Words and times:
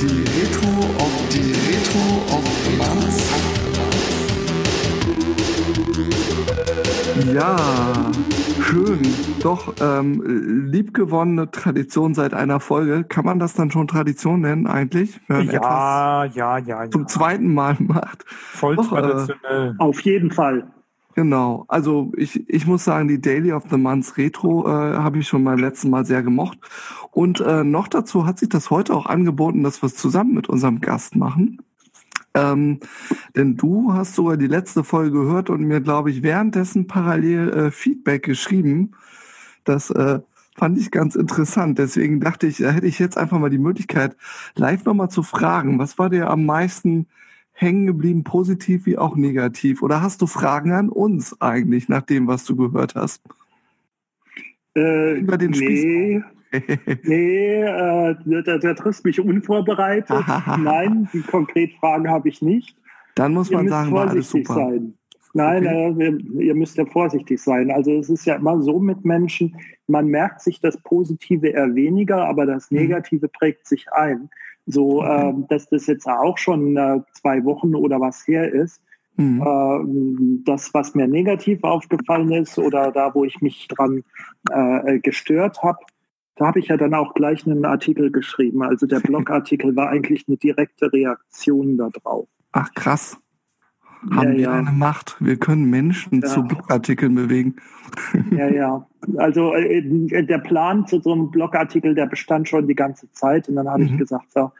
Die 0.00 0.06
Retro 0.06 0.80
of 0.98 1.12
die 1.30 1.52
Retro 1.68 2.04
of 2.32 2.44
Months. 2.78 3.18
Ja, 7.34 7.56
schön. 8.62 9.00
Doch 9.42 9.74
ähm, 9.78 10.68
liebgewonnene 10.70 11.50
Tradition 11.50 12.14
seit 12.14 12.32
einer 12.32 12.60
Folge. 12.60 13.04
Kann 13.04 13.26
man 13.26 13.38
das 13.38 13.52
dann 13.52 13.70
schon 13.70 13.86
Tradition 13.86 14.40
nennen 14.40 14.66
eigentlich? 14.66 15.20
Wenn 15.28 15.50
Ja, 15.50 16.24
ja, 16.24 16.56
ja, 16.56 16.84
ja. 16.84 16.90
zum 16.90 17.08
zweiten 17.08 17.52
Mal 17.52 17.76
macht. 17.78 18.24
Voll 18.26 18.76
Doch, 18.76 18.90
äh, 18.92 19.02
traditionell. 19.02 19.74
Auf 19.76 20.00
jeden 20.00 20.30
Fall. 20.30 20.66
Genau. 21.14 21.64
Also 21.68 22.12
ich, 22.16 22.48
ich 22.48 22.66
muss 22.66 22.84
sagen, 22.84 23.08
die 23.08 23.20
Daily 23.20 23.52
of 23.52 23.64
the 23.70 23.76
Months 23.76 24.16
Retro 24.16 24.66
äh, 24.66 24.96
habe 24.96 25.18
ich 25.18 25.28
schon 25.28 25.44
beim 25.44 25.58
letzten 25.58 25.90
Mal 25.90 26.06
sehr 26.06 26.22
gemocht. 26.22 26.58
Und 27.10 27.40
äh, 27.40 27.64
noch 27.64 27.88
dazu 27.88 28.26
hat 28.26 28.38
sich 28.38 28.48
das 28.48 28.70
heute 28.70 28.94
auch 28.94 29.06
angeboten, 29.06 29.62
dass 29.62 29.82
wir 29.82 29.88
es 29.88 29.96
zusammen 29.96 30.34
mit 30.34 30.48
unserem 30.48 30.80
Gast 30.80 31.16
machen. 31.16 31.58
Ähm, 32.34 32.78
denn 33.34 33.56
du 33.56 33.92
hast 33.92 34.14
sogar 34.14 34.36
die 34.36 34.46
letzte 34.46 34.84
Folge 34.84 35.10
gehört 35.10 35.50
und 35.50 35.64
mir, 35.64 35.80
glaube 35.80 36.10
ich, 36.10 36.22
währenddessen 36.22 36.86
parallel 36.86 37.48
äh, 37.50 37.70
Feedback 37.72 38.22
geschrieben. 38.22 38.92
Das 39.64 39.90
äh, 39.90 40.20
fand 40.56 40.78
ich 40.78 40.92
ganz 40.92 41.16
interessant. 41.16 41.78
Deswegen 41.78 42.20
dachte 42.20 42.46
ich, 42.46 42.58
da 42.58 42.70
hätte 42.70 42.86
ich 42.86 43.00
jetzt 43.00 43.18
einfach 43.18 43.40
mal 43.40 43.50
die 43.50 43.58
Möglichkeit, 43.58 44.16
live 44.54 44.84
nochmal 44.84 45.10
zu 45.10 45.24
fragen, 45.24 45.78
was 45.80 45.98
war 45.98 46.08
dir 46.08 46.30
am 46.30 46.46
meisten 46.46 47.06
hängen 47.60 47.86
geblieben, 47.86 48.24
positiv 48.24 48.86
wie 48.86 48.96
auch 48.98 49.16
negativ? 49.16 49.82
Oder 49.82 50.02
hast 50.02 50.22
du 50.22 50.26
Fragen 50.26 50.72
an 50.72 50.88
uns 50.88 51.40
eigentlich, 51.40 51.88
nach 51.88 52.02
dem, 52.02 52.26
was 52.26 52.44
du 52.44 52.56
gehört 52.56 52.94
hast? 52.94 53.22
Äh, 54.76 55.18
Über 55.18 55.36
den 55.36 55.50
nee, 55.50 56.22
nee 57.04 57.62
äh, 57.62 58.16
da, 58.44 58.58
da 58.58 58.74
triffst 58.74 59.04
mich 59.04 59.20
unvorbereitet. 59.20 60.24
Nein, 60.58 61.08
die 61.12 61.20
konkreten 61.22 61.76
Fragen 61.78 62.08
habe 62.08 62.28
ich 62.28 62.40
nicht. 62.42 62.76
Dann 63.14 63.34
muss 63.34 63.50
Ihr 63.50 63.56
man 63.58 63.68
sagen, 63.68 63.92
war 63.92 64.08
alles 64.08 64.30
super. 64.30 64.54
sein. 64.54 64.94
Nein, 65.32 65.64
Okay. 65.66 66.02
äh, 66.02 66.10
ihr, 66.10 66.40
ihr 66.40 66.54
müsst 66.54 66.76
ja 66.76 66.84
vorsichtig 66.86 67.40
sein. 67.40 67.70
Also 67.70 67.92
es 67.98 68.08
ist 68.10 68.24
ja 68.24 68.34
immer 68.36 68.60
so 68.62 68.80
mit 68.80 69.04
Menschen, 69.04 69.54
man 69.86 70.06
merkt 70.08 70.40
sich 70.40 70.60
das 70.60 70.76
Positive 70.82 71.46
eher 71.48 71.72
weniger, 71.74 72.24
aber 72.24 72.46
das 72.46 72.70
Mhm. 72.70 72.78
Negative 72.78 73.28
prägt 73.28 73.66
sich 73.68 73.92
ein. 73.92 74.28
So, 74.66 75.02
ähm, 75.04 75.46
dass 75.48 75.68
das 75.68 75.86
jetzt 75.86 76.06
auch 76.06 76.38
schon 76.38 76.76
äh, 76.76 77.00
zwei 77.14 77.44
Wochen 77.44 77.74
oder 77.74 78.00
was 78.00 78.26
her 78.26 78.52
ist. 78.52 78.80
Hm. 79.16 79.42
Ähm, 79.44 80.42
das, 80.46 80.72
was 80.72 80.94
mir 80.94 81.08
negativ 81.08 81.64
aufgefallen 81.64 82.32
ist 82.32 82.58
oder 82.58 82.92
da, 82.92 83.14
wo 83.14 83.24
ich 83.24 83.40
mich 83.40 83.68
dran 83.68 84.04
äh, 84.50 84.98
gestört 85.00 85.62
habe, 85.62 85.78
da 86.36 86.46
habe 86.46 86.58
ich 86.58 86.68
ja 86.68 86.76
dann 86.78 86.94
auch 86.94 87.12
gleich 87.12 87.46
einen 87.46 87.64
Artikel 87.64 88.10
geschrieben. 88.10 88.62
Also 88.62 88.86
der 88.86 89.00
Blogartikel 89.00 89.76
war 89.76 89.90
eigentlich 89.90 90.24
eine 90.26 90.36
direkte 90.36 90.92
Reaktion 90.92 91.76
darauf. 91.76 92.28
Ach 92.52 92.72
krass. 92.74 93.18
Haben 94.10 94.28
Ja, 94.28 94.30
wir 94.30 94.38
ja. 94.40 94.52
eine 94.54 94.72
Macht. 94.72 95.16
Wir 95.20 95.36
können 95.36 95.64
Menschen 95.70 96.20
Ja. 96.22 96.28
zu 96.28 96.42
Blogartikeln 96.44 97.14
bewegen. 97.14 97.56
Ja, 98.30 98.48
ja. 98.48 98.86
Also 99.16 99.52
äh, 99.54 100.22
der 100.24 100.38
Plan 100.38 100.86
zu 100.86 101.00
so 101.00 101.12
einem 101.12 101.30
Blogartikel, 101.32 101.94
der 101.94 102.06
bestand 102.06 102.48
schon 102.48 102.68
die 102.68 102.76
ganze 102.76 103.10
Zeit. 103.10 103.48
Und 103.48 103.56
dann 103.56 103.68
habe 103.68 103.82
ich 103.82 103.90
Mhm. 103.90 103.98
gesagt, 103.98 104.30
so, 104.32 104.52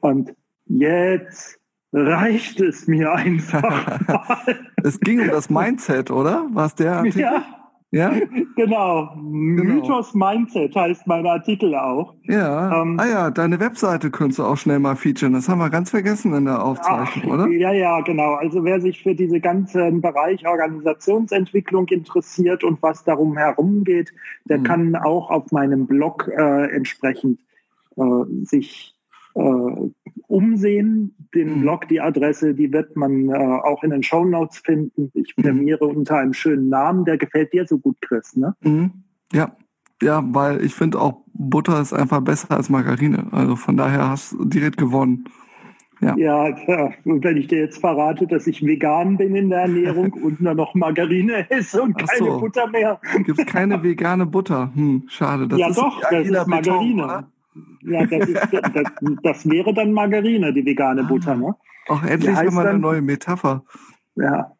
und 0.00 0.34
jetzt 0.64 1.58
reicht 1.92 2.58
es 2.60 2.86
mir 2.86 3.12
einfach. 3.14 4.46
Es 4.82 4.98
ging 5.00 5.20
um 5.20 5.28
das 5.28 5.50
Mindset, 5.50 6.10
oder? 6.10 6.46
Was 6.52 6.74
der 6.74 6.92
Artikel? 6.96 7.20
ja, 7.20 7.44
Ja? 7.92 8.12
genau. 8.56 9.14
Mythos 9.16 10.14
Mindset 10.14 10.76
heißt 10.76 11.06
mein 11.06 11.26
Artikel 11.26 11.74
auch. 11.74 12.14
Ja. 12.24 12.82
Ähm, 12.82 13.00
ah 13.00 13.06
ja, 13.06 13.30
deine 13.30 13.58
Webseite 13.58 14.10
könntest 14.10 14.38
du 14.38 14.44
auch 14.44 14.56
schnell 14.56 14.78
mal 14.78 14.94
featuren. 14.94 15.32
Das 15.32 15.48
haben 15.48 15.58
wir 15.58 15.70
ganz 15.70 15.90
vergessen 15.90 16.32
in 16.34 16.44
der 16.44 16.64
Aufzeichnung, 16.64 17.32
oder? 17.32 17.48
Ja, 17.48 17.72
ja, 17.72 18.00
genau. 18.02 18.34
Also 18.34 18.62
wer 18.64 18.80
sich 18.80 19.02
für 19.02 19.14
diese 19.14 19.40
ganzen 19.40 20.00
Bereich 20.00 20.46
Organisationsentwicklung 20.46 21.88
interessiert 21.88 22.62
und 22.62 22.80
was 22.82 23.02
darum 23.04 23.36
herum 23.36 23.82
geht, 23.84 24.12
der 24.44 24.58
Mhm. 24.58 24.64
kann 24.64 24.96
auch 24.96 25.30
auf 25.30 25.50
meinem 25.50 25.86
Blog 25.86 26.28
äh, 26.28 26.66
entsprechend 26.74 27.40
äh, 27.96 28.02
sich 28.44 28.94
äh, 29.34 29.90
umsehen. 30.26 31.14
Den 31.34 31.56
Mhm. 31.58 31.60
Blog, 31.62 31.88
die 31.88 32.00
Adresse, 32.00 32.54
die 32.54 32.72
wird 32.72 32.96
man 32.96 33.28
äh, 33.28 33.34
auch 33.34 33.82
in 33.82 33.90
den 33.90 34.02
Shownotes 34.02 34.58
finden. 34.58 35.10
Ich 35.14 35.34
Mhm. 35.36 35.42
firmiere 35.42 35.84
unter 35.86 36.16
einem 36.18 36.32
schönen 36.32 36.68
Namen. 36.68 37.04
Der 37.04 37.18
gefällt 37.18 37.52
dir 37.52 37.66
so 37.66 37.78
gut, 37.78 37.96
Chris, 38.00 38.36
ne? 38.36 38.54
Mhm. 38.62 38.90
Ja. 39.32 39.52
Ja, 40.02 40.24
weil 40.26 40.64
ich 40.64 40.74
finde 40.74 40.98
auch 41.00 41.24
Butter 41.34 41.80
ist 41.80 41.92
einfach 41.92 42.20
besser 42.22 42.50
als 42.52 42.70
Margarine. 42.70 43.26
Also 43.32 43.54
von 43.56 43.76
daher 43.76 44.08
hast 44.08 44.32
du 44.32 44.44
direkt 44.46 44.78
gewonnen. 44.78 45.24
Ja. 46.00 46.16
Ja, 46.16 46.44
und 47.04 47.22
wenn 47.22 47.36
ich 47.36 47.48
dir 47.48 47.58
jetzt 47.58 47.78
verrate, 47.78 48.26
dass 48.26 48.46
ich 48.46 48.64
vegan 48.64 49.18
bin 49.18 49.36
in 49.36 49.50
der 49.50 49.60
Ernährung 49.60 50.12
und 50.22 50.40
nur 50.40 50.54
noch 50.54 50.74
Margarine 50.74 51.50
esse 51.50 51.82
und 51.82 51.94
Ach 52.00 52.06
keine 52.06 52.30
so. 52.30 52.40
Butter 52.40 52.66
mehr, 52.70 52.98
Gibt 53.26 53.46
keine 53.46 53.82
vegane 53.82 54.24
Butter. 54.24 54.70
Hm, 54.74 55.04
schade. 55.08 55.46
Das 55.46 55.58
ja 55.58 55.68
ist 55.68 55.76
doch, 55.78 56.00
das 56.10 56.26
ist 56.26 56.46
Margarine. 56.46 57.02
Beton? 57.02 57.24
Ja, 57.82 58.06
das, 58.06 58.28
ist, 58.28 58.48
das, 58.52 58.92
das 59.22 59.48
wäre 59.48 59.72
dann 59.74 59.92
Margarine, 59.92 60.52
die 60.52 60.64
vegane. 60.64 61.04
Butter, 61.04 61.34
ne? 61.36 61.54
Auch 61.88 62.02
endlich 62.02 62.34
haben 62.34 62.52
wir 62.54 62.60
eine 62.60 62.70
dann- 62.72 62.80
neue 62.80 63.02
Metapher. 63.02 63.64
Ja. 64.16 64.52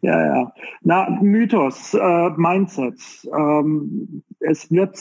Ja, 0.00 0.26
ja. 0.26 0.52
Na, 0.82 1.18
Mythos, 1.20 1.92
äh, 1.94 2.30
Mindset. 2.36 3.00
Ähm, 3.36 4.22
es 4.38 4.70
wird 4.70 4.96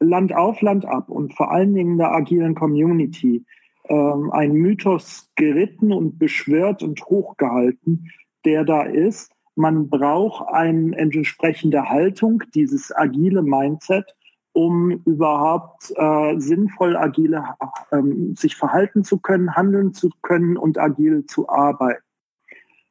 Land 0.00 0.34
auf, 0.34 0.60
Land 0.62 0.84
ab 0.84 1.08
und 1.08 1.32
vor 1.34 1.52
allen 1.52 1.74
Dingen 1.74 1.96
der 1.96 2.10
agilen 2.12 2.56
Community 2.56 3.44
ähm, 3.88 4.30
ein 4.32 4.52
Mythos 4.52 5.30
geritten 5.36 5.92
und 5.92 6.18
beschwört 6.18 6.82
und 6.82 7.04
hochgehalten, 7.04 8.10
der 8.44 8.64
da 8.64 8.82
ist. 8.82 9.30
Man 9.54 9.88
braucht 9.88 10.48
eine 10.52 10.96
entsprechende 10.96 11.88
Haltung, 11.88 12.42
dieses 12.54 12.92
agile 12.96 13.42
Mindset, 13.42 14.16
um 14.52 14.90
überhaupt 15.04 15.92
äh, 15.96 16.38
sinnvoll 16.38 16.96
agile 16.96 17.44
ähm, 17.90 18.34
sich 18.36 18.56
verhalten 18.56 19.04
zu 19.04 19.18
können, 19.18 19.54
handeln 19.54 19.94
zu 19.94 20.10
können 20.22 20.56
und 20.56 20.78
agil 20.78 21.24
zu 21.26 21.48
arbeiten. 21.48 22.02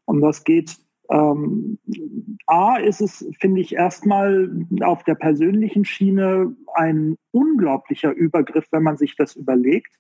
Und 0.06 0.22
das 0.22 0.44
geht 0.44 0.78
ähm, 1.12 1.78
A 2.48 2.78
ist 2.78 3.02
es, 3.02 3.26
finde 3.40 3.62
ich, 3.62 3.76
erstmal 3.76 4.50
auf 4.82 5.04
der 5.04 5.16
persönlichen 5.16 5.84
Schiene 5.84 6.56
ein 6.74 7.18
unglaublicher 7.32 8.14
Übergriff, 8.14 8.66
wenn 8.72 8.84
man 8.84 8.98
sich 8.98 9.16
das 9.18 9.36
überlegt, 9.36 9.94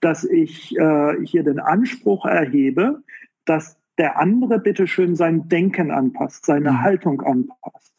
dass 0.00 0.24
ich 0.24 0.76
äh, 0.76 1.24
hier 1.24 1.44
den 1.44 1.60
Anspruch 1.60 2.26
erhebe, 2.26 3.02
dass 3.44 3.78
der 3.98 4.18
andere 4.18 4.58
bitteschön 4.58 5.16
sein 5.16 5.48
Denken 5.48 5.90
anpasst, 5.90 6.46
seine 6.46 6.72
Mhm. 6.72 6.82
Haltung 6.82 7.22
anpasst. 7.22 7.92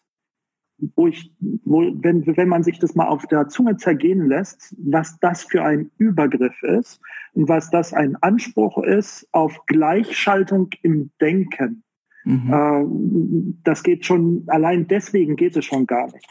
Wo 0.95 1.07
ich, 1.07 1.31
wo, 1.66 1.91
wenn, 2.01 2.25
wenn 2.25 2.47
man 2.47 2.63
sich 2.63 2.79
das 2.79 2.95
mal 2.95 3.07
auf 3.07 3.25
der 3.28 3.47
Zunge 3.50 3.78
zergehen 3.78 4.28
lässt, 4.28 4.75
was 4.78 5.19
das 5.19 5.44
für 5.44 5.63
ein 5.63 5.91
Übergriff 5.97 6.62
ist 6.63 7.01
und 7.34 7.50
was 7.50 7.69
das 7.69 7.94
ein 7.94 8.16
Anspruch 8.17 8.78
ist 8.84 9.28
auf 9.31 9.66
Gleichschaltung 9.66 10.69
im 10.84 11.12
Denken. 11.19 11.84
Mhm. 12.23 12.53
Ähm, 12.53 13.59
das 13.63 13.84
geht 13.84 14.06
schon, 14.06 14.44
allein 14.47 14.88
deswegen 14.88 15.35
geht 15.35 15.56
es 15.57 15.66
schon 15.66 15.85
gar 15.85 16.06
nicht. 16.06 16.28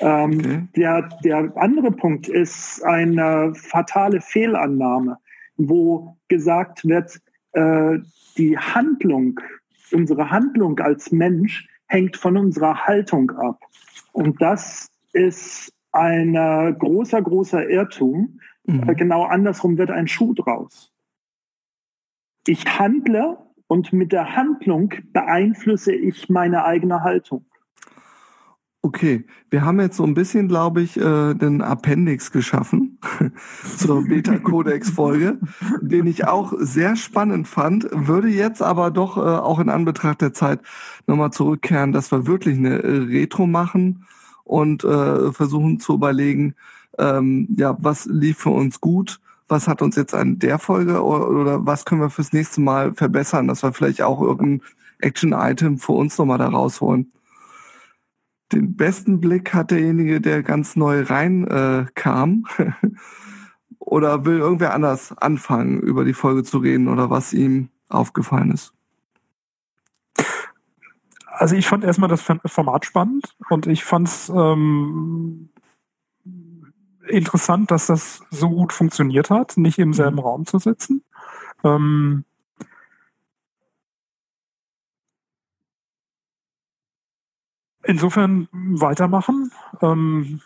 Ähm, 0.00 0.38
Okay. 0.38 0.62
der, 0.76 1.08
der 1.22 1.52
andere 1.56 1.92
Punkt 1.92 2.28
ist 2.28 2.82
eine 2.84 3.52
fatale 3.54 4.20
Fehlannahme, 4.20 5.16
wo 5.56 6.16
gesagt 6.28 6.84
wird, 6.84 7.20
äh, 7.52 7.98
die 8.36 8.58
Handlung, 8.58 9.38
unsere 9.92 10.30
Handlung 10.30 10.78
als 10.80 11.12
Mensch 11.12 11.68
hängt 11.92 12.16
von 12.16 12.36
unserer 12.36 12.86
Haltung 12.86 13.30
ab. 13.32 13.60
Und 14.12 14.40
das 14.40 14.90
ist 15.12 15.72
ein 15.92 16.34
äh, 16.34 16.74
großer, 16.78 17.20
großer 17.22 17.68
Irrtum. 17.68 18.38
Äh, 18.38 18.42
Mhm. 18.64 18.96
Genau 18.96 19.24
andersrum 19.24 19.76
wird 19.76 19.90
ein 19.90 20.06
Schuh 20.06 20.34
draus. 20.34 20.92
Ich 22.46 22.64
handle 22.78 23.38
und 23.66 23.92
mit 23.92 24.12
der 24.12 24.36
Handlung 24.36 24.94
beeinflusse 25.12 25.92
ich 25.92 26.28
meine 26.28 26.64
eigene 26.64 27.02
Haltung. 27.02 27.44
Okay, 28.82 29.24
wir 29.50 29.64
haben 29.64 29.80
jetzt 29.80 29.96
so 29.96 30.04
ein 30.04 30.14
bisschen, 30.14 30.46
glaube 30.48 30.82
ich, 30.82 30.96
äh, 30.96 31.34
den 31.34 31.60
Appendix 31.60 32.30
geschaffen 32.30 32.91
zur 33.76 34.04
Beta-Codex-Folge, 34.04 35.38
den 35.80 36.06
ich 36.06 36.26
auch 36.26 36.52
sehr 36.58 36.96
spannend 36.96 37.48
fand, 37.48 37.88
würde 37.90 38.28
jetzt 38.28 38.62
aber 38.62 38.90
doch 38.90 39.16
äh, 39.16 39.20
auch 39.20 39.58
in 39.58 39.68
Anbetracht 39.68 40.20
der 40.20 40.32
Zeit 40.32 40.60
nochmal 41.06 41.32
zurückkehren, 41.32 41.92
dass 41.92 42.12
wir 42.12 42.26
wirklich 42.26 42.56
eine 42.56 42.82
äh, 42.82 42.96
Retro 42.98 43.46
machen 43.46 44.06
und 44.44 44.84
äh, 44.84 45.32
versuchen 45.32 45.80
zu 45.80 45.94
überlegen, 45.94 46.54
ähm, 46.98 47.48
ja, 47.56 47.76
was 47.80 48.06
lief 48.06 48.38
für 48.38 48.50
uns 48.50 48.80
gut, 48.80 49.20
was 49.48 49.68
hat 49.68 49.82
uns 49.82 49.96
jetzt 49.96 50.14
an 50.14 50.38
der 50.38 50.58
Folge 50.58 51.02
oder, 51.02 51.28
oder 51.28 51.66
was 51.66 51.84
können 51.84 52.00
wir 52.00 52.10
fürs 52.10 52.32
nächste 52.32 52.60
Mal 52.60 52.94
verbessern, 52.94 53.48
dass 53.48 53.62
wir 53.62 53.72
vielleicht 53.72 54.02
auch 54.02 54.20
irgendein 54.20 54.62
Action-Item 55.00 55.78
für 55.78 55.92
uns 55.92 56.16
nochmal 56.18 56.38
da 56.38 56.48
rausholen 56.48 57.10
den 58.52 58.76
besten 58.76 59.20
Blick 59.20 59.54
hat 59.54 59.70
derjenige, 59.70 60.20
der 60.20 60.42
ganz 60.42 60.76
neu 60.76 61.02
rein 61.02 61.46
äh, 61.46 61.86
kam. 61.94 62.44
oder 63.78 64.24
will 64.24 64.38
irgendwer 64.38 64.74
anders 64.74 65.16
anfangen, 65.18 65.80
über 65.80 66.04
die 66.04 66.14
Folge 66.14 66.44
zu 66.44 66.58
reden 66.58 66.88
oder 66.88 67.10
was 67.10 67.32
ihm 67.32 67.68
aufgefallen 67.88 68.52
ist? 68.52 68.72
Also 71.26 71.56
ich 71.56 71.66
fand 71.66 71.84
erstmal 71.84 72.08
das 72.08 72.22
Format 72.46 72.86
spannend 72.86 73.36
und 73.50 73.66
ich 73.66 73.84
fand 73.84 74.08
es 74.08 74.28
ähm, 74.28 75.48
interessant, 77.08 77.70
dass 77.70 77.86
das 77.86 78.22
so 78.30 78.48
gut 78.48 78.72
funktioniert 78.72 79.30
hat, 79.30 79.56
nicht 79.56 79.78
im 79.78 79.92
selben 79.92 80.16
mhm. 80.16 80.22
Raum 80.22 80.46
zu 80.46 80.58
sitzen. 80.58 81.02
Ähm, 81.64 82.24
insofern 87.84 88.48
weitermachen. 88.52 89.52
Ähm, 89.80 90.40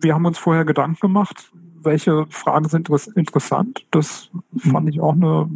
wir 0.00 0.14
haben 0.14 0.26
uns 0.26 0.38
vorher 0.38 0.64
Gedanken 0.64 1.00
gemacht, 1.00 1.50
welche 1.82 2.26
Fragen 2.30 2.68
sind 2.68 2.88
interessant. 3.14 3.86
Das 3.90 4.30
fand 4.56 4.86
mhm. 4.86 4.90
ich 4.90 5.00
auch 5.00 5.12
eine, 5.12 5.48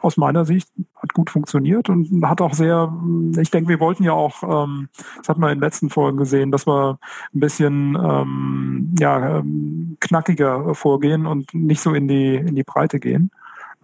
aus 0.00 0.16
meiner 0.16 0.44
Sicht, 0.44 0.70
hat 0.94 1.14
gut 1.14 1.30
funktioniert 1.30 1.88
und 1.88 2.24
hat 2.26 2.40
auch 2.40 2.54
sehr, 2.54 2.92
ich 3.38 3.50
denke, 3.50 3.68
wir 3.68 3.80
wollten 3.80 4.04
ja 4.04 4.12
auch, 4.12 4.42
ähm, 4.42 4.88
das 5.18 5.28
hat 5.28 5.38
man 5.38 5.50
in 5.50 5.58
den 5.58 5.64
letzten 5.64 5.90
Folgen 5.90 6.18
gesehen, 6.18 6.50
dass 6.50 6.66
wir 6.66 6.98
ein 7.34 7.40
bisschen 7.40 7.96
ähm, 8.00 8.94
ja, 8.98 9.38
ähm, 9.38 9.96
knackiger 10.00 10.74
vorgehen 10.74 11.26
und 11.26 11.52
nicht 11.54 11.80
so 11.80 11.94
in 11.94 12.08
die, 12.08 12.36
in 12.36 12.54
die 12.54 12.64
Breite 12.64 13.00
gehen. 13.00 13.30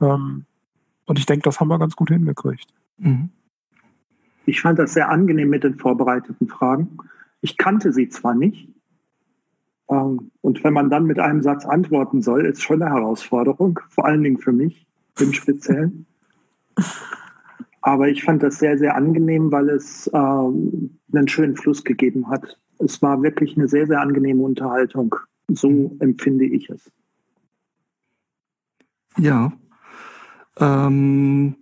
Ähm, 0.00 0.44
und 1.06 1.18
ich 1.18 1.26
denke, 1.26 1.42
das 1.42 1.60
haben 1.60 1.68
wir 1.68 1.78
ganz 1.78 1.96
gut 1.96 2.10
hingekriegt. 2.10 2.66
Mhm. 2.98 3.30
Ich 4.46 4.60
fand 4.60 4.78
das 4.78 4.94
sehr 4.94 5.08
angenehm 5.08 5.50
mit 5.50 5.64
den 5.64 5.78
vorbereiteten 5.78 6.48
Fragen. 6.48 6.98
Ich 7.40 7.56
kannte 7.56 7.92
sie 7.92 8.08
zwar 8.08 8.34
nicht, 8.34 8.68
ähm, 9.88 10.30
und 10.40 10.64
wenn 10.64 10.72
man 10.72 10.90
dann 10.90 11.04
mit 11.04 11.18
einem 11.18 11.42
Satz 11.42 11.64
antworten 11.66 12.22
soll, 12.22 12.46
ist 12.46 12.62
schon 12.62 12.82
eine 12.82 12.94
Herausforderung, 12.94 13.80
vor 13.88 14.06
allen 14.06 14.22
Dingen 14.22 14.38
für 14.38 14.52
mich 14.52 14.86
im 15.20 15.32
Speziellen. 15.32 16.06
Aber 17.82 18.08
ich 18.08 18.24
fand 18.24 18.42
das 18.42 18.58
sehr, 18.58 18.78
sehr 18.78 18.96
angenehm, 18.96 19.52
weil 19.52 19.68
es 19.68 20.10
ähm, 20.14 20.98
einen 21.12 21.28
schönen 21.28 21.56
Fluss 21.56 21.84
gegeben 21.84 22.28
hat. 22.28 22.58
Es 22.78 23.02
war 23.02 23.22
wirklich 23.22 23.56
eine 23.56 23.68
sehr, 23.68 23.86
sehr 23.86 24.00
angenehme 24.00 24.42
Unterhaltung. 24.42 25.14
So 25.48 25.94
empfinde 26.00 26.46
ich 26.46 26.70
es. 26.70 26.90
Ja. 29.18 29.52
Ähm, 30.58 31.56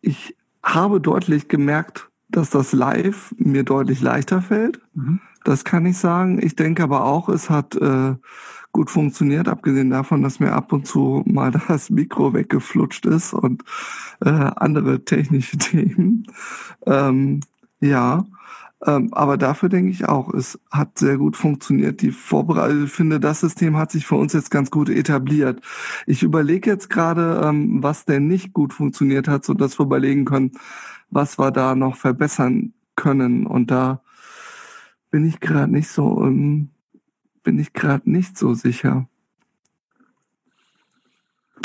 ich 0.00 0.36
habe 0.62 1.00
deutlich 1.00 1.48
gemerkt, 1.48 2.10
dass 2.28 2.50
das 2.50 2.72
Live 2.72 3.34
mir 3.38 3.64
deutlich 3.64 4.00
leichter 4.00 4.42
fällt. 4.42 4.80
Mhm. 4.94 5.20
Das 5.44 5.64
kann 5.64 5.86
ich 5.86 5.98
sagen. 5.98 6.40
Ich 6.42 6.54
denke 6.54 6.82
aber 6.82 7.04
auch, 7.04 7.28
es 7.28 7.50
hat 7.50 7.74
äh, 7.76 8.14
gut 8.72 8.90
funktioniert, 8.90 9.48
abgesehen 9.48 9.90
davon, 9.90 10.22
dass 10.22 10.38
mir 10.38 10.52
ab 10.52 10.72
und 10.72 10.86
zu 10.86 11.24
mal 11.26 11.50
das 11.68 11.90
Mikro 11.90 12.34
weggeflutscht 12.34 13.06
ist 13.06 13.32
und 13.32 13.64
äh, 14.24 14.28
andere 14.28 15.04
technische 15.04 15.58
Themen. 15.58 16.26
Ähm, 16.86 17.40
ja, 17.80 18.24
ähm, 18.86 19.12
aber 19.12 19.36
dafür 19.36 19.68
denke 19.68 19.90
ich 19.90 20.08
auch, 20.08 20.32
es 20.32 20.58
hat 20.70 20.98
sehr 20.98 21.18
gut 21.18 21.36
funktioniert. 21.36 22.00
Die 22.00 22.12
Vorbereitung, 22.12 22.84
ich 22.84 22.92
finde, 22.92 23.20
das 23.20 23.40
System 23.40 23.76
hat 23.76 23.92
sich 23.92 24.06
für 24.06 24.14
uns 24.14 24.32
jetzt 24.32 24.50
ganz 24.50 24.70
gut 24.70 24.88
etabliert. 24.88 25.60
Ich 26.06 26.22
überlege 26.22 26.70
jetzt 26.70 26.88
gerade, 26.88 27.42
ähm, 27.44 27.82
was 27.82 28.06
denn 28.06 28.26
nicht 28.26 28.54
gut 28.54 28.72
funktioniert 28.72 29.28
hat, 29.28 29.44
so 29.44 29.52
dass 29.52 29.78
wir 29.78 29.84
überlegen 29.84 30.24
können, 30.24 30.52
was 31.10 31.38
wir 31.38 31.50
da 31.50 31.74
noch 31.74 31.96
verbessern 31.96 32.72
können. 32.96 33.46
Und 33.46 33.70
da 33.70 34.00
bin 35.10 35.26
ich 35.26 35.40
gerade 35.40 35.70
nicht 35.70 35.88
so, 35.88 36.24
ähm, 36.24 36.70
bin 37.42 37.58
ich 37.58 37.74
gerade 37.74 38.10
nicht 38.10 38.38
so 38.38 38.54
sicher. 38.54 39.08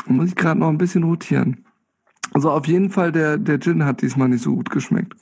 Muss 0.07 0.29
ich 0.29 0.35
gerade 0.35 0.59
noch 0.59 0.69
ein 0.69 0.77
bisschen 0.77 1.03
rotieren. 1.03 1.65
Also 2.33 2.51
auf 2.51 2.67
jeden 2.67 2.89
Fall, 2.89 3.13
der, 3.13 3.37
der 3.37 3.59
Gin 3.59 3.85
hat 3.85 4.01
diesmal 4.01 4.27
nicht 4.27 4.43
so 4.43 4.53
gut 4.53 4.69
geschmeckt. 4.69 5.15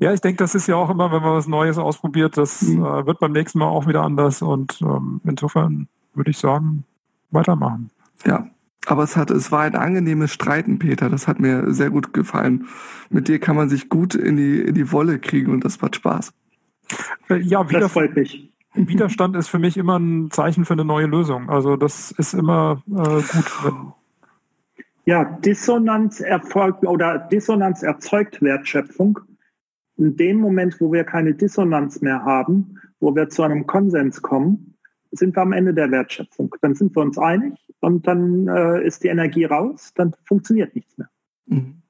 Ja, 0.00 0.12
ich 0.12 0.20
denke, 0.20 0.38
das 0.38 0.54
ist 0.54 0.66
ja 0.66 0.76
auch 0.76 0.90
immer, 0.90 1.12
wenn 1.12 1.22
man 1.22 1.34
was 1.34 1.46
Neues 1.46 1.78
ausprobiert, 1.78 2.36
das 2.36 2.62
mhm. 2.62 2.84
äh, 2.84 3.06
wird 3.06 3.20
beim 3.20 3.32
nächsten 3.32 3.58
Mal 3.58 3.68
auch 3.68 3.86
wieder 3.86 4.02
anders 4.02 4.42
und 4.42 4.80
ähm, 4.82 5.20
insofern 5.24 5.88
würde 6.14 6.30
ich 6.30 6.38
sagen, 6.38 6.84
weitermachen. 7.30 7.90
Ja, 8.24 8.48
aber 8.86 9.02
es 9.02 9.16
hat, 9.16 9.30
es 9.30 9.52
war 9.52 9.62
ein 9.62 9.74
angenehmes 9.74 10.32
Streiten, 10.32 10.78
Peter. 10.78 11.10
Das 11.10 11.28
hat 11.28 11.40
mir 11.40 11.72
sehr 11.72 11.90
gut 11.90 12.12
gefallen. 12.12 12.66
Mit 13.10 13.28
dir 13.28 13.38
kann 13.38 13.56
man 13.56 13.68
sich 13.68 13.88
gut 13.88 14.14
in 14.14 14.36
die, 14.36 14.60
in 14.60 14.74
die 14.74 14.92
Wolle 14.92 15.18
kriegen 15.18 15.52
und 15.52 15.64
das 15.64 15.80
macht 15.80 15.96
Spaß. 15.96 16.32
Äh, 17.28 17.36
ja, 17.38 17.68
wieder, 17.68 17.80
das 17.80 17.92
freut 17.92 18.16
mich. 18.16 18.50
Widerstand 18.74 19.36
ist 19.36 19.48
für 19.48 19.58
mich 19.58 19.76
immer 19.76 19.98
ein 19.98 20.30
Zeichen 20.30 20.64
für 20.64 20.74
eine 20.74 20.84
neue 20.84 21.06
Lösung. 21.06 21.48
Also 21.48 21.76
das 21.76 22.10
ist 22.12 22.34
immer 22.34 22.82
äh, 22.88 22.92
gut. 22.92 23.52
Ja, 25.04 25.24
Dissonanz 25.24 26.20
erfolgt 26.20 26.84
oder 26.84 27.18
Dissonanz 27.18 27.82
erzeugt 27.82 28.42
Wertschöpfung 28.42 29.20
in 29.96 30.16
dem 30.16 30.38
Moment, 30.38 30.80
wo 30.80 30.92
wir 30.92 31.04
keine 31.04 31.34
Dissonanz 31.34 32.00
mehr 32.00 32.24
haben, 32.24 32.78
wo 33.00 33.14
wir 33.14 33.28
zu 33.28 33.42
einem 33.42 33.66
Konsens 33.66 34.22
kommen, 34.22 34.74
sind 35.10 35.36
wir 35.36 35.42
am 35.42 35.52
Ende 35.52 35.72
der 35.72 35.90
Wertschöpfung. 35.90 36.54
Dann 36.60 36.74
sind 36.74 36.94
wir 36.94 37.02
uns 37.02 37.18
einig 37.18 37.54
und 37.80 38.06
dann 38.06 38.48
äh, 38.48 38.84
ist 38.86 39.04
die 39.04 39.08
Energie 39.08 39.44
raus, 39.44 39.92
dann 39.94 40.14
funktioniert 40.24 40.74
nichts 40.74 40.96
mehr. 40.98 41.08
Mhm. 41.46 41.82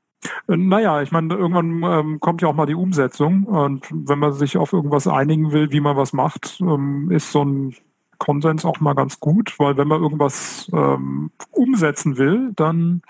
Äh, 0.49 0.56
naja, 0.56 1.03
ich 1.03 1.12
meine, 1.12 1.35
irgendwann 1.35 1.82
ähm, 1.82 2.20
kommt 2.20 2.43
ja 2.43 2.49
auch 2.49 2.55
mal 2.55 2.67
die 2.67 2.75
Umsetzung 2.75 3.44
und 3.44 3.87
wenn 3.91 4.19
man 4.19 4.32
sich 4.32 4.56
auf 4.56 4.73
irgendwas 4.73 5.06
einigen 5.06 5.53
will, 5.53 5.73
wie 5.73 5.81
man 5.81 5.97
was 5.97 6.12
macht, 6.12 6.61
ähm, 6.61 7.11
ist 7.11 7.32
so 7.32 7.44
ein 7.44 7.75
Konsens 8.19 8.64
auch 8.64 8.81
mal 8.81 8.94
ganz 8.94 9.20
gut, 9.20 9.58
weil 9.58 9.76
wenn 9.76 9.88
man 9.88 10.03
irgendwas 10.03 10.70
ähm, 10.73 11.31
umsetzen 11.50 12.17
will, 12.17 12.53
dann 12.56 13.03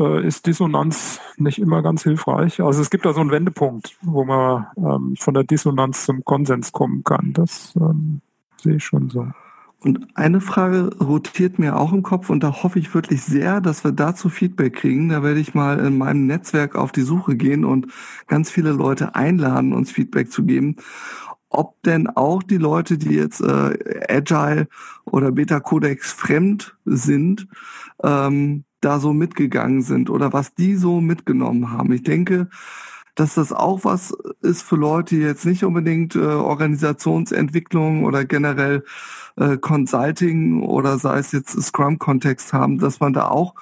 äh, 0.00 0.26
ist 0.26 0.46
Dissonanz 0.46 1.20
nicht 1.36 1.58
immer 1.58 1.82
ganz 1.82 2.02
hilfreich. 2.02 2.60
Also 2.60 2.80
es 2.80 2.90
gibt 2.90 3.04
da 3.04 3.12
so 3.12 3.20
einen 3.20 3.30
Wendepunkt, 3.30 3.96
wo 4.02 4.24
man 4.24 4.66
ähm, 4.76 5.14
von 5.18 5.34
der 5.34 5.44
Dissonanz 5.44 6.06
zum 6.06 6.24
Konsens 6.24 6.72
kommen 6.72 7.04
kann. 7.04 7.32
Das 7.34 7.74
ähm, 7.76 8.22
sehe 8.56 8.76
ich 8.76 8.84
schon 8.84 9.10
so. 9.10 9.26
Und 9.82 10.08
eine 10.14 10.40
Frage 10.40 10.90
rotiert 11.00 11.58
mir 11.58 11.76
auch 11.76 11.92
im 11.92 12.02
Kopf 12.02 12.28
und 12.28 12.42
da 12.42 12.62
hoffe 12.62 12.78
ich 12.78 12.94
wirklich 12.94 13.22
sehr, 13.22 13.62
dass 13.62 13.82
wir 13.82 13.92
dazu 13.92 14.28
Feedback 14.28 14.74
kriegen. 14.74 15.08
Da 15.08 15.22
werde 15.22 15.40
ich 15.40 15.54
mal 15.54 15.78
in 15.78 15.96
meinem 15.96 16.26
Netzwerk 16.26 16.76
auf 16.76 16.92
die 16.92 17.02
Suche 17.02 17.36
gehen 17.36 17.64
und 17.64 17.86
ganz 18.26 18.50
viele 18.50 18.72
Leute 18.72 19.14
einladen, 19.14 19.72
uns 19.72 19.90
Feedback 19.90 20.30
zu 20.30 20.44
geben. 20.44 20.76
Ob 21.48 21.82
denn 21.82 22.08
auch 22.08 22.42
die 22.42 22.58
Leute, 22.58 22.98
die 22.98 23.14
jetzt 23.14 23.40
äh, 23.40 24.04
Agile 24.08 24.68
oder 25.04 25.32
Beta 25.32 25.60
Codex 25.60 26.12
fremd 26.12 26.76
sind, 26.84 27.48
ähm, 28.02 28.64
da 28.80 29.00
so 29.00 29.12
mitgegangen 29.12 29.82
sind 29.82 30.10
oder 30.10 30.32
was 30.32 30.54
die 30.54 30.74
so 30.76 31.00
mitgenommen 31.00 31.70
haben. 31.70 31.92
Ich 31.92 32.02
denke, 32.02 32.48
dass 33.14 33.34
das 33.34 33.52
auch 33.52 33.84
was 33.84 34.16
ist 34.40 34.62
für 34.62 34.76
Leute, 34.76 35.16
die 35.16 35.20
jetzt 35.20 35.44
nicht 35.44 35.64
unbedingt 35.64 36.14
äh, 36.14 36.20
Organisationsentwicklung 36.20 38.04
oder 38.04 38.24
generell 38.24 38.84
äh, 39.36 39.56
Consulting 39.58 40.62
oder 40.62 40.98
sei 40.98 41.18
es 41.18 41.32
jetzt 41.32 41.60
Scrum-Kontext 41.60 42.52
haben, 42.52 42.78
dass 42.78 43.00
man 43.00 43.12
da 43.12 43.28
auch, 43.28 43.54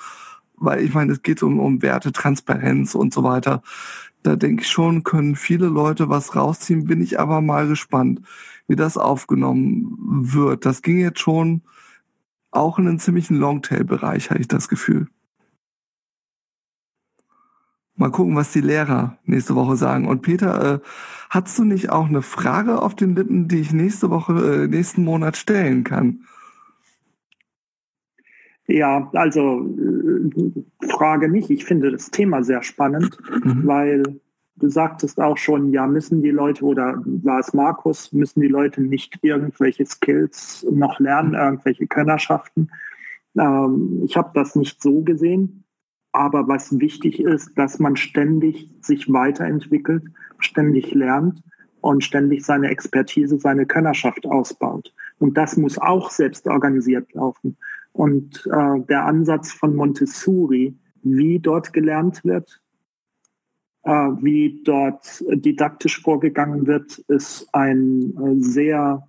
weil 0.57 0.85
ich 0.85 0.95
meine, 0.95 1.13
es 1.13 1.23
geht 1.23 1.43
um, 1.43 1.59
um 1.59 1.83
Werte, 1.83 2.13
Transparenz 2.13 2.95
und 2.95 3.13
so 3.13 3.25
weiter. 3.25 3.63
Da 4.23 4.37
denke 4.37 4.63
ich 4.63 4.69
schon, 4.69 5.05
können 5.05 5.37
viele 5.37 5.67
Leute 5.67 6.09
was 6.09 6.37
rausziehen. 6.37 6.85
Bin 6.85 7.01
ich 7.01 7.19
aber 7.19 7.41
mal 7.41 7.67
gespannt, 7.67 8.21
wie 8.67 8.77
das 8.77 8.97
aufgenommen 8.97 9.97
wird. 10.33 10.67
Das 10.67 10.83
ging 10.83 10.99
jetzt 10.99 11.21
schon 11.21 11.63
auch 12.51 12.79
in 12.79 12.89
einen 12.89 12.99
ziemlichen 12.99 13.39
Longtail-Bereich, 13.39 14.31
habe 14.31 14.41
ich 14.41 14.49
das 14.49 14.69
Gefühl. 14.69 15.09
Mal 17.95 18.11
gucken, 18.11 18.37
was 18.37 18.53
die 18.53 18.61
Lehrer 18.61 19.19
nächste 19.25 19.57
Woche 19.57 19.77
sagen. 19.77 20.07
Und 20.07 20.23
Peter, 20.23 20.75
äh, 20.75 20.79
hast 21.31 21.59
du 21.59 21.65
nicht 21.65 21.91
auch 21.91 22.07
eine 22.07 22.23
Frage 22.23 22.81
auf 22.81 22.95
den 22.95 23.17
Lippen, 23.17 23.49
die 23.49 23.59
ich 23.59 23.73
nächste 23.73 24.09
Woche, 24.11 24.35
äh, 24.65 24.69
nächsten 24.69 25.03
Monat 25.03 25.37
stellen 25.37 25.83
kann? 25.83 26.21
Ja, 28.69 29.11
also 29.15 29.67
äh, 29.67 30.89
Frage 30.89 31.29
nicht. 31.29 31.51
Ich 31.51 31.65
finde 31.65 31.91
das 31.91 32.11
Thema 32.11 32.45
sehr 32.45 32.63
spannend, 32.63 33.19
mhm. 33.45 33.67
weil 33.67 34.21
du 34.59 34.69
sagtest 34.69 35.21
auch 35.21 35.37
schon, 35.37 35.73
ja, 35.73 35.87
müssen 35.87 36.23
die 36.23 36.31
Leute 36.31 36.65
oder 36.65 37.03
war 37.05 37.41
es 37.41 37.53
Markus, 37.53 38.13
müssen 38.13 38.41
die 38.41 38.49
Leute 38.49 38.83
nicht 38.83 39.19
irgendwelche 39.23 39.87
Skills 39.87 40.67
noch 40.71 40.99
lernen, 41.01 41.35
irgendwelche 41.35 41.87
Könnerschaften. 41.87 42.71
Ähm, 43.39 44.03
ich 44.05 44.17
habe 44.17 44.31
das 44.35 44.55
nicht 44.55 44.83
so 44.83 45.03
gesehen. 45.03 45.65
Aber 46.13 46.49
was 46.49 46.79
wichtig 46.81 47.21
ist, 47.21 47.57
dass 47.57 47.79
man 47.79 47.97
ständig 47.97 48.71
sich 48.81 49.13
weiterentwickelt, 49.13 50.05
ständig 50.39 50.93
lernt 50.95 51.43
und 51.81 52.03
ständig 52.03 52.45
seine 52.45 52.69
Expertise, 52.69 53.39
seine 53.39 53.67
Könnerschaft 53.67 54.27
ausbaut. 54.27 54.93
Und 55.19 55.37
das 55.37 55.57
muss 55.57 55.79
auch 55.79 56.11
selbst 56.11 56.47
organisiert 56.47 57.13
laufen. 57.13 57.57
Und 57.93 58.49
äh, 58.51 58.81
der 58.89 59.05
Ansatz 59.05 59.53
von 59.53 59.77
Montessori, 59.77 60.75
wie 61.03 61.39
dort 61.39 61.73
gelernt 61.73 62.25
wird, 62.25 62.61
wie 64.21 64.61
dort 64.65 65.25
didaktisch 65.29 66.01
vorgegangen 66.01 66.67
wird, 66.67 66.99
ist 67.09 67.49
ein 67.53 68.15
äh, 68.17 68.43
sehr 68.43 69.09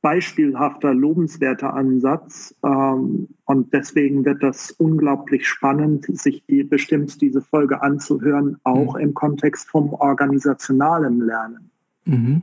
beispielhafter, 0.00 0.94
lobenswerter 0.94 1.74
Ansatz. 1.74 2.54
Ähm, 2.64 3.28
und 3.44 3.72
deswegen 3.72 4.24
wird 4.24 4.42
das 4.42 4.70
unglaublich 4.72 5.46
spannend, 5.46 6.06
sich 6.18 6.44
die, 6.46 6.64
bestimmt 6.64 7.20
diese 7.20 7.42
Folge 7.42 7.82
anzuhören, 7.82 8.58
auch 8.64 8.94
mhm. 8.94 9.00
im 9.00 9.14
Kontext 9.14 9.68
vom 9.68 9.92
organisationalen 9.92 11.20
Lernen. 11.20 11.70
Mhm. 12.04 12.42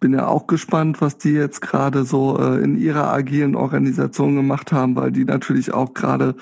Bin 0.00 0.14
ja 0.14 0.26
auch 0.26 0.46
gespannt, 0.46 1.00
was 1.00 1.18
die 1.18 1.32
jetzt 1.32 1.60
gerade 1.60 2.04
so 2.04 2.38
äh, 2.38 2.62
in 2.62 2.78
ihrer 2.78 3.12
agilen 3.12 3.54
Organisation 3.54 4.34
gemacht 4.34 4.72
haben, 4.72 4.96
weil 4.96 5.12
die 5.12 5.24
natürlich 5.24 5.72
auch 5.72 5.94
gerade 5.94 6.34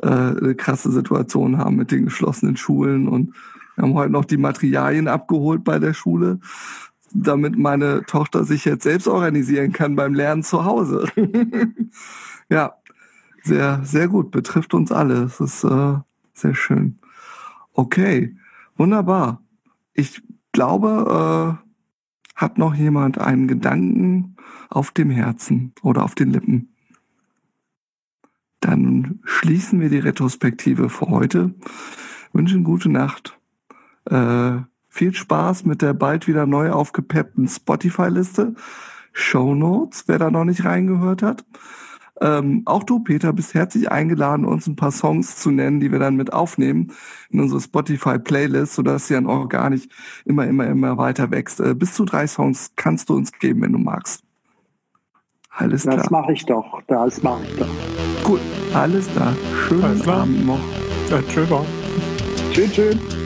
äh, 0.00 0.06
eine 0.06 0.54
krasse 0.54 0.90
Situation 0.92 1.58
haben 1.58 1.76
mit 1.76 1.90
den 1.90 2.04
geschlossenen 2.04 2.56
Schulen 2.56 3.08
und 3.08 3.34
wir 3.76 3.82
haben 3.82 3.94
heute 3.94 4.12
noch 4.12 4.24
die 4.24 4.36
Materialien 4.36 5.08
abgeholt 5.08 5.64
bei 5.64 5.78
der 5.78 5.94
Schule 5.94 6.38
damit 7.12 7.58
meine 7.58 8.04
Tochter 8.04 8.44
sich 8.44 8.64
jetzt 8.64 8.84
selbst 8.84 9.08
organisieren 9.08 9.72
kann 9.72 9.96
beim 9.96 10.14
Lernen 10.14 10.42
zu 10.42 10.64
Hause. 10.64 11.06
ja, 12.48 12.74
sehr, 13.42 13.80
sehr 13.84 14.08
gut. 14.08 14.30
Betrifft 14.30 14.74
uns 14.74 14.92
alle. 14.92 15.24
Es 15.24 15.40
ist 15.40 15.64
äh, 15.64 15.94
sehr 16.32 16.54
schön. 16.54 16.98
Okay, 17.72 18.36
wunderbar. 18.76 19.42
Ich 19.94 20.22
glaube, 20.52 21.58
äh, 21.62 21.69
hat 22.40 22.56
noch 22.56 22.74
jemand 22.74 23.18
einen 23.18 23.48
Gedanken 23.48 24.36
auf 24.70 24.92
dem 24.92 25.10
Herzen 25.10 25.74
oder 25.82 26.02
auf 26.04 26.14
den 26.14 26.32
Lippen? 26.32 26.74
Dann 28.60 29.20
schließen 29.24 29.78
wir 29.80 29.90
die 29.90 29.98
Retrospektive 29.98 30.88
für 30.88 31.08
heute. 31.08 31.54
Wünschen 32.32 32.64
gute 32.64 32.88
Nacht. 32.88 33.38
Äh, 34.06 34.56
viel 34.88 35.14
Spaß 35.14 35.66
mit 35.66 35.82
der 35.82 35.92
bald 35.92 36.28
wieder 36.28 36.46
neu 36.46 36.70
aufgepeppten 36.70 37.46
Spotify-Liste. 37.46 38.54
Show 39.12 39.54
Notes, 39.54 40.04
wer 40.06 40.18
da 40.18 40.30
noch 40.30 40.44
nicht 40.44 40.64
reingehört 40.64 41.22
hat. 41.22 41.44
Ähm, 42.22 42.62
auch 42.66 42.84
du, 42.84 43.00
Peter, 43.00 43.32
bist 43.32 43.54
herzlich 43.54 43.90
eingeladen, 43.90 44.44
uns 44.44 44.66
ein 44.66 44.76
paar 44.76 44.92
Songs 44.92 45.36
zu 45.36 45.50
nennen, 45.50 45.80
die 45.80 45.90
wir 45.90 45.98
dann 45.98 46.16
mit 46.16 46.32
aufnehmen 46.32 46.92
in 47.30 47.40
unsere 47.40 47.60
Spotify-Playlist, 47.60 48.74
sodass 48.74 49.08
sie 49.08 49.14
dann 49.14 49.26
organisch 49.26 49.88
immer, 50.26 50.46
immer, 50.46 50.66
immer 50.66 50.98
weiter 50.98 51.30
wächst. 51.30 51.60
Äh, 51.60 51.74
bis 51.74 51.94
zu 51.94 52.04
drei 52.04 52.26
Songs 52.26 52.72
kannst 52.76 53.08
du 53.08 53.14
uns 53.14 53.32
geben, 53.32 53.62
wenn 53.62 53.72
du 53.72 53.78
magst. 53.78 54.22
Alles 55.50 55.82
klar. 55.82 55.96
Das 55.96 56.10
mache 56.10 56.32
ich 56.32 56.44
doch. 56.46 56.82
Das 56.86 57.22
mache 57.22 57.42
ich 57.44 57.56
doch. 57.56 57.68
Gut, 58.24 58.40
alles 58.74 59.08
klar. 59.08 59.34
Schönen 59.66 59.84
alles 59.84 60.02
klar. 60.02 60.22
Abend 60.22 60.46
noch. 60.46 60.60
Ja, 61.10 61.20
tschüss. 61.22 61.48
Tschüss, 62.52 62.72
tschüss. 62.72 63.19